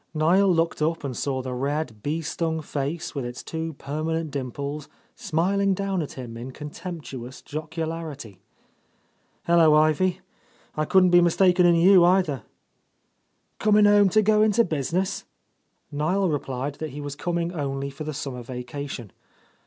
[0.15, 4.89] Niel looked up and saw the red, bee stung face, with its two permanent dimples,
[5.15, 8.41] smiling down at him in contemptuous jocularity.—
[9.45, 9.79] 103— A Lost Lady "Hello^
[10.15, 10.21] Ivy.
[10.73, 12.41] 1 couldn't Be mistaken in you, either."
[13.59, 15.25] "Coming home to go into business?"
[15.91, 19.11] Niel replied that he was coming only for the summer vacation.